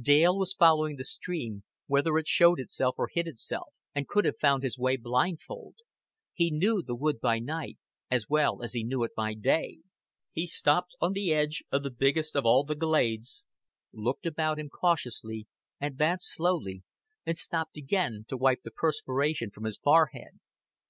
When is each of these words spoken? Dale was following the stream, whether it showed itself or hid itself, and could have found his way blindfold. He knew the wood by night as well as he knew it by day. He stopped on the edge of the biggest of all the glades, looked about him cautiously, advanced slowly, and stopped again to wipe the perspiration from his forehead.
Dale 0.00 0.34
was 0.38 0.54
following 0.54 0.96
the 0.96 1.04
stream, 1.04 1.62
whether 1.88 2.16
it 2.16 2.26
showed 2.26 2.58
itself 2.58 2.94
or 2.96 3.10
hid 3.12 3.26
itself, 3.28 3.68
and 3.94 4.08
could 4.08 4.24
have 4.24 4.38
found 4.38 4.62
his 4.62 4.78
way 4.78 4.96
blindfold. 4.96 5.74
He 6.32 6.50
knew 6.50 6.80
the 6.80 6.94
wood 6.94 7.20
by 7.20 7.38
night 7.38 7.76
as 8.10 8.26
well 8.26 8.62
as 8.62 8.72
he 8.72 8.82
knew 8.82 9.04
it 9.04 9.10
by 9.14 9.34
day. 9.34 9.80
He 10.32 10.46
stopped 10.46 10.92
on 11.02 11.12
the 11.12 11.34
edge 11.34 11.64
of 11.70 11.82
the 11.82 11.90
biggest 11.90 12.34
of 12.34 12.46
all 12.46 12.64
the 12.64 12.74
glades, 12.74 13.44
looked 13.92 14.24
about 14.24 14.58
him 14.58 14.70
cautiously, 14.70 15.48
advanced 15.82 16.32
slowly, 16.34 16.82
and 17.26 17.36
stopped 17.36 17.76
again 17.76 18.24
to 18.28 18.38
wipe 18.38 18.62
the 18.62 18.70
perspiration 18.70 19.50
from 19.50 19.64
his 19.64 19.76
forehead. 19.76 20.40